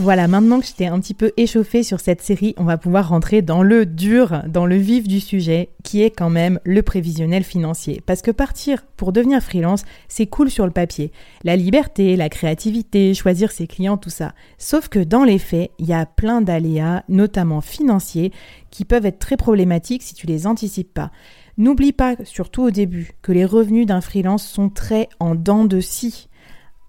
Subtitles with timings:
[0.00, 3.42] Voilà, maintenant que j'étais un petit peu échauffée sur cette série, on va pouvoir rentrer
[3.42, 8.00] dans le dur, dans le vif du sujet, qui est quand même le prévisionnel financier.
[8.06, 11.10] Parce que partir pour devenir freelance, c'est cool sur le papier.
[11.42, 14.34] La liberté, la créativité, choisir ses clients, tout ça.
[14.56, 18.30] Sauf que dans les faits, il y a plein d'aléas, notamment financiers,
[18.70, 21.10] qui peuvent être très problématiques si tu les anticipes pas.
[21.56, 25.80] N'oublie pas, surtout au début, que les revenus d'un freelance sont très en dents de
[25.80, 26.28] scie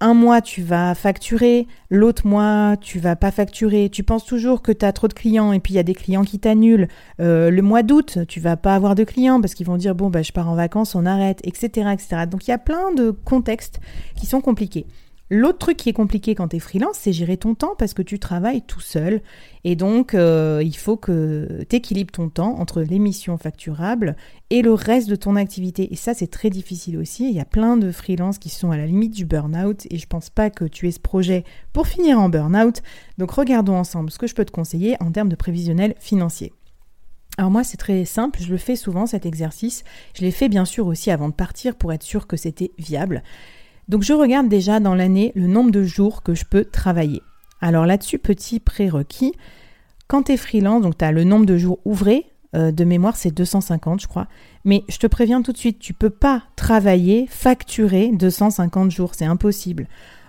[0.00, 4.72] un mois tu vas facturer, l'autre mois tu vas pas facturer, tu penses toujours que
[4.72, 6.88] tu as trop de clients et puis il y a des clients qui t'annulent.
[7.20, 10.10] Euh, le mois d'août, tu vas pas avoir de clients parce qu'ils vont dire bon
[10.10, 11.90] bah je pars en vacances, on arrête, etc.
[11.92, 12.24] etc.
[12.30, 13.80] Donc il y a plein de contextes
[14.16, 14.86] qui sont compliqués.
[15.28, 18.02] L'autre truc qui est compliqué quand tu es freelance, c'est gérer ton temps parce que
[18.02, 19.22] tu travailles tout seul.
[19.64, 24.14] Et donc, euh, il faut que tu équilibres ton temps entre l'émission facturable
[24.50, 25.92] et le reste de ton activité.
[25.92, 27.28] Et ça, c'est très difficile aussi.
[27.28, 30.06] Il y a plein de freelances qui sont à la limite du burn-out et je
[30.06, 32.80] pense pas que tu aies ce projet pour finir en burn-out.
[33.18, 36.52] Donc, regardons ensemble ce que je peux te conseiller en termes de prévisionnel financier.
[37.38, 39.82] Alors moi, c'est très simple, je le fais souvent cet exercice.
[40.14, 43.22] Je l'ai fait bien sûr aussi avant de partir pour être sûr que c'était viable.
[43.88, 47.22] Donc je regarde déjà dans l'année le nombre de jours que je peux travailler.
[47.60, 49.32] Alors là-dessus, petit prérequis,
[50.08, 53.16] quand tu es freelance, donc tu as le nombre de jours ouvrés, euh, de mémoire
[53.16, 54.28] c'est 250 je crois,
[54.64, 59.24] mais je te préviens tout de suite, tu peux pas travailler, facturer 250 jours, c'est
[59.24, 59.86] impossible.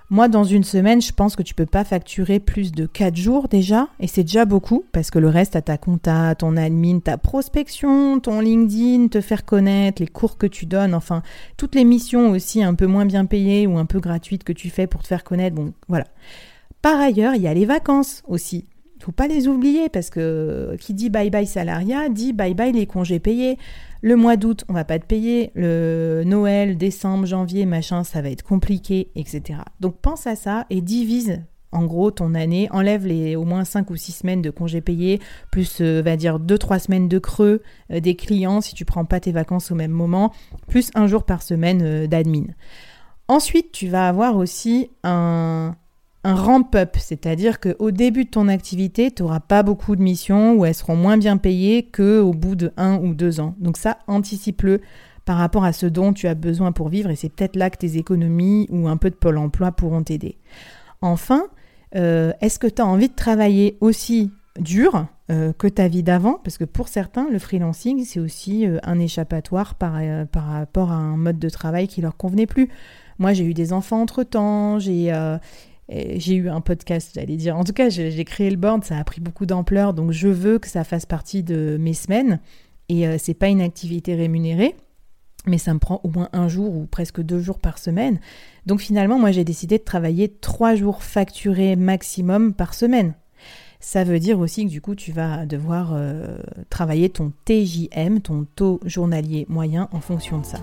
[0.09, 3.49] Moi, dans une semaine, je pense que tu peux pas facturer plus de 4 jours
[3.49, 7.17] déjà, et c'est déjà beaucoup, parce que le reste, à ta compta, ton admin, ta
[7.17, 11.23] prospection, ton LinkedIn, te faire connaître, les cours que tu donnes, enfin,
[11.57, 14.69] toutes les missions aussi un peu moins bien payées ou un peu gratuites que tu
[14.69, 16.05] fais pour te faire connaître, bon, voilà.
[16.81, 18.65] Par ailleurs, il y a les vacances aussi
[19.11, 23.19] pas les oublier parce que qui dit bye bye salariat dit bye bye les congés
[23.19, 23.57] payés.
[24.01, 25.51] Le mois d'août, on va pas te payer.
[25.55, 29.59] Le Noël, décembre, janvier, machin, ça va être compliqué, etc.
[29.79, 31.41] Donc pense à ça et divise
[31.71, 35.19] en gros ton année, enlève les au moins 5 ou 6 semaines de congés payés,
[35.51, 39.19] plus euh, va dire 2-3 semaines de creux euh, des clients si tu prends pas
[39.19, 40.33] tes vacances au même moment,
[40.67, 42.45] plus un jour par semaine euh, d'admin.
[43.27, 45.75] Ensuite, tu vas avoir aussi un,
[46.27, 50.65] un ramp-up, c'est-à-dire qu'au début de ton activité, tu n'auras pas beaucoup de missions ou
[50.65, 53.55] elles seront moins bien payées qu'au bout de un ou deux ans.
[53.59, 54.81] Donc ça, anticipe-le
[55.23, 57.77] par rapport à ce dont tu as besoin pour vivre et c'est peut-être là que
[57.77, 60.37] tes économies ou un peu de pôle emploi pourront t'aider.
[61.01, 61.43] Enfin,
[61.95, 66.41] euh, est-ce que tu as envie de travailler aussi dur euh, que ta vie d'avant?
[66.43, 70.01] Parce que pour certains, le freelancing, c'est aussi euh, un échappatoire par,
[70.33, 72.67] par, rapport à un mode de travail qui leur convenait plus.
[73.17, 75.13] Moi, j'ai eu des enfants entre-temps, j'ai
[75.89, 77.57] j'ai eu un podcast, j'allais dire.
[77.57, 80.59] En tout cas, j'ai créé le board, ça a pris beaucoup d'ampleur, donc je veux
[80.59, 82.39] que ça fasse partie de mes semaines.
[82.89, 84.75] Et euh, c'est pas une activité rémunérée,
[85.45, 88.19] mais ça me prend au moins un jour ou presque deux jours par semaine.
[88.65, 93.13] Donc finalement, moi, j'ai décidé de travailler trois jours facturés maximum par semaine.
[93.79, 96.37] Ça veut dire aussi que du coup, tu vas devoir euh,
[96.69, 100.59] travailler ton TJM, ton taux journalier moyen, en fonction de ça.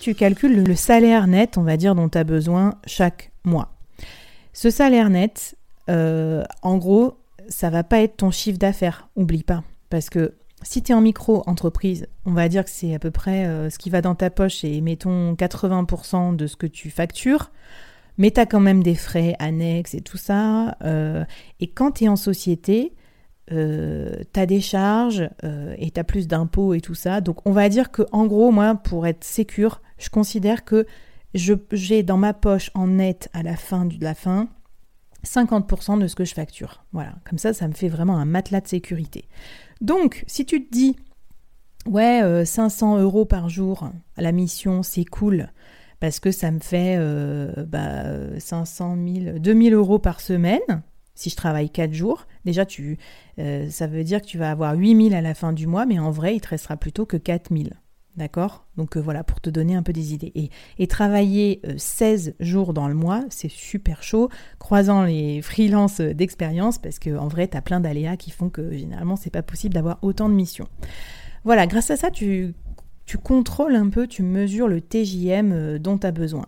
[0.00, 3.72] Tu calcules le salaire net, on va dire, dont tu as besoin chaque mois.
[4.52, 5.56] Ce salaire net,
[5.90, 9.62] euh, en gros, ça va pas être ton chiffre d'affaires, oublie pas.
[9.90, 13.46] Parce que si tu es en micro-entreprise, on va dire que c'est à peu près
[13.46, 17.50] euh, ce qui va dans ta poche et mettons 80% de ce que tu factures.
[18.16, 20.76] mais tu as quand même des frais annexes et tout ça.
[20.84, 21.24] Euh,
[21.60, 22.94] et quand tu es en société,
[23.52, 27.20] euh, tu as des charges euh, et tu as plus d'impôts et tout ça.
[27.20, 30.86] Donc on va dire que en gros, moi, pour être sécure, je considère que
[31.34, 34.48] j'ai dans ma poche en net à la fin de la fin
[35.24, 36.84] 50% de ce que je facture.
[36.92, 39.26] Voilà, comme ça, ça me fait vraiment un matelas de sécurité.
[39.80, 40.96] Donc, si tu te dis,
[41.86, 45.48] ouais, 500 euros par jour à la mission, c'est cool,
[45.98, 50.82] parce que ça me fait euh, bah, 500 000, 2000 euros par semaine
[51.14, 52.26] si je travaille 4 jours.
[52.44, 52.98] Déjà, tu,
[53.38, 55.98] euh, ça veut dire que tu vas avoir 8000 à la fin du mois, mais
[55.98, 57.74] en vrai, il te restera plutôt que 4000.
[58.16, 58.64] D'accord?
[58.76, 60.50] Donc euh, voilà, pour te donner un peu des idées.
[60.78, 64.28] Et, travailler 16 jours dans le mois, c'est super chaud,
[64.60, 69.16] croisant les freelances d'expérience, parce qu'en vrai, tu as plein d'aléas qui font que généralement,
[69.16, 70.68] c'est pas possible d'avoir autant de missions.
[71.42, 72.54] Voilà, grâce à ça, tu
[73.06, 76.46] tu contrôles un peu, tu mesures le TJM euh, dont tu as besoin.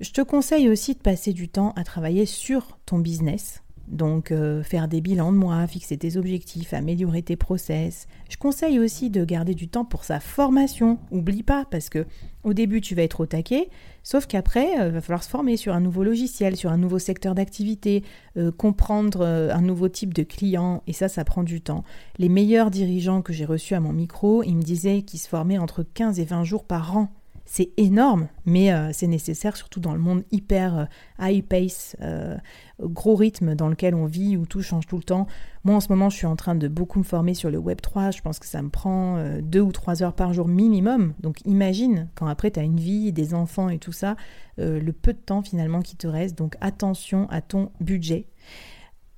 [0.00, 4.62] Je te conseille aussi de passer du temps à travailler sur ton business, donc euh,
[4.62, 8.06] faire des bilans de mois, fixer tes objectifs, améliorer tes process.
[8.28, 10.98] Je conseille aussi de garder du temps pour sa formation.
[11.10, 12.06] Oublie pas parce que
[12.44, 13.68] au début tu vas être au taquet,
[14.02, 16.98] sauf qu'après il euh, va falloir se former sur un nouveau logiciel, sur un nouveau
[16.98, 18.04] secteur d'activité,
[18.36, 21.84] euh, comprendre un nouveau type de client et ça ça prend du temps.
[22.18, 25.58] Les meilleurs dirigeants que j'ai reçus à mon micro, ils me disaient qu'ils se formaient
[25.58, 27.08] entre 15 et 20 jours par an
[27.50, 30.84] c'est énorme, mais euh, c'est nécessaire surtout dans le monde hyper euh,
[31.18, 32.36] high pace, euh,
[32.78, 35.26] gros rythme dans lequel on vit, où tout change tout le temps.
[35.64, 37.80] Moi en ce moment je suis en train de beaucoup me former sur le Web
[37.80, 41.14] 3, je pense que ça me prend deux ou trois heures par jour minimum.
[41.20, 44.16] Donc imagine quand après tu as une vie, des enfants et tout ça,
[44.58, 46.36] le peu de temps finalement qui te reste.
[46.36, 48.26] Donc attention à ton budget.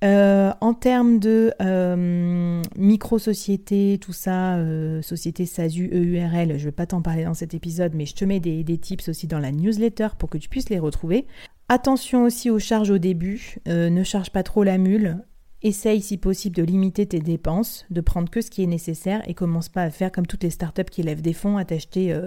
[0.03, 6.71] Euh, en termes de euh, micro-société, tout ça, euh, société SASU, EURL, je ne vais
[6.71, 9.37] pas t'en parler dans cet épisode, mais je te mets des, des, tips aussi dans
[9.37, 11.27] la newsletter pour que tu puisses les retrouver.
[11.69, 15.19] Attention aussi aux charges au début, ne charge pas trop la mule.
[15.63, 19.35] Essaye si possible de limiter tes dépenses, de prendre que ce qui est nécessaire et
[19.35, 22.17] commence pas à faire comme toutes les startups qui lèvent des fonds, à t'acheter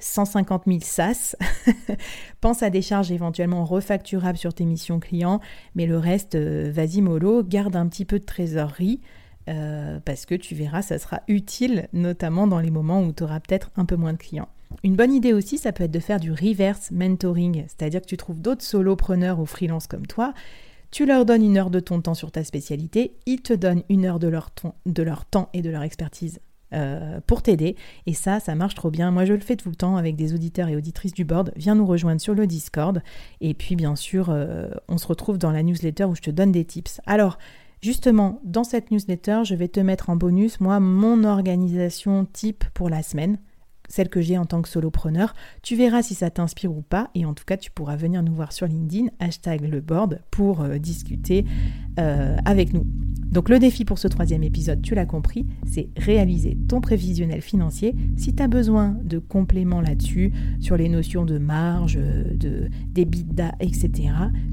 [0.00, 1.34] 150 000 SaaS.
[2.42, 5.40] Pense à des charges éventuellement refacturables sur tes missions clients,
[5.74, 9.00] mais le reste, euh, vas-y mollo, garde un petit peu de trésorerie.
[9.48, 13.40] Euh, parce que tu verras, ça sera utile, notamment dans les moments où tu auras
[13.40, 14.48] peut-être un peu moins de clients.
[14.82, 18.16] Une bonne idée aussi, ça peut être de faire du reverse mentoring, c'est-à-dire que tu
[18.16, 20.34] trouves d'autres solopreneurs ou freelance comme toi
[20.94, 24.04] tu leur donnes une heure de ton temps sur ta spécialité, ils te donnent une
[24.04, 26.38] heure de leur, temps et de leur expertise
[26.72, 27.74] euh, pour t'aider.
[28.06, 29.10] Et ça, ça marche trop bien.
[29.10, 31.52] Moi, je le fais tout le temps avec des auditeurs et auditrices du board.
[31.56, 33.02] Viens nous rejoindre sur le Discord.
[33.40, 36.52] Et puis, bien sûr, euh, on se retrouve dans la newsletter où je te donne
[36.52, 37.00] des tips.
[37.06, 37.38] Alors,
[37.82, 42.88] justement, dans cette newsletter, je vais te mettre en bonus, moi, mon organisation type pour
[42.88, 43.38] la semaine
[43.88, 45.34] celle que j'ai en tant que solopreneur.
[45.62, 48.34] Tu verras si ça t'inspire ou pas et en tout cas tu pourras venir nous
[48.34, 51.44] voir sur LinkedIn, hashtag le board pour euh, discuter
[51.98, 52.86] euh, avec nous.
[53.30, 57.94] Donc le défi pour ce troisième épisode, tu l'as compris, c'est réaliser ton prévisionnel financier.
[58.16, 63.90] Si tu as besoin de compléments là-dessus, sur les notions de marge, de d'EBITDA, etc.,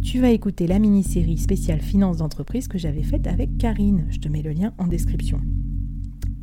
[0.01, 4.05] tu vas écouter la mini-série spéciale finance d'entreprise que j'avais faite avec Karine.
[4.09, 5.39] Je te mets le lien en description.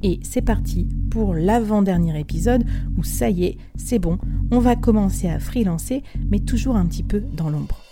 [0.03, 2.65] Et c'est parti pour l'avant-dernier épisode
[2.97, 4.19] où ça y est, c'est bon,
[4.51, 7.88] on va commencer à freelancer, mais toujours un petit peu dans l'ombre.